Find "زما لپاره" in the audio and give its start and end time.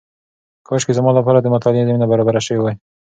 0.97-1.39